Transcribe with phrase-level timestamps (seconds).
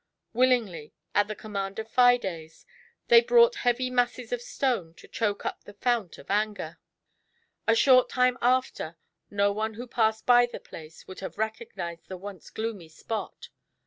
[0.33, 2.65] Willingly, at the command of Fides,
[3.09, 6.79] they brought heavy masses of stone to choke up the fount of Anger.
[7.67, 8.97] A short time after,
[9.29, 13.49] no one who passed by the place would have recognized the once gloomy spot.